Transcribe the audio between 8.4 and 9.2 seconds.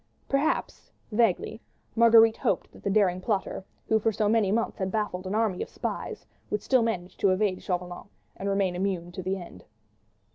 remain immune